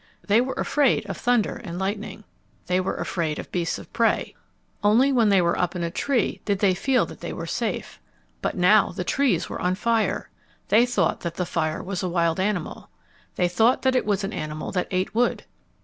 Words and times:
They 0.25 0.41
were 0.41 0.55
afraid 0.55 1.05
of 1.05 1.15
thunder 1.15 1.57
and 1.63 1.77
lightning. 1.77 2.23
They 2.65 2.79
were 2.79 2.95
afraid 2.95 3.37
of 3.37 3.51
beasts 3.51 3.77
of 3.77 3.93
prey. 3.93 4.33
Only 4.83 5.11
when 5.11 5.29
they 5.29 5.43
were 5.43 5.55
up 5.59 5.75
in 5.75 5.83
a 5.83 5.91
tree 5.91 6.41
did 6.43 6.57
they 6.57 6.73
feel 6.73 7.05
that 7.05 7.19
they 7.21 7.31
were 7.31 7.45
safe. 7.45 7.99
But 8.41 8.57
now 8.57 8.91
the 8.93 9.03
trees 9.03 9.47
were 9.47 9.61
on 9.61 9.75
fire. 9.75 10.31
They 10.69 10.87
thought 10.87 11.19
that 11.19 11.35
the 11.35 11.45
fire 11.45 11.83
was 11.83 12.01
a 12.01 12.09
wild 12.09 12.39
animal. 12.39 12.89
They 13.35 13.47
thought 13.47 13.83
that 13.83 13.95
it 13.95 14.07
was 14.07 14.23
an 14.23 14.33
animal 14.33 14.71
that 14.71 14.87
ate 14.89 15.13
wood. 15.13 15.43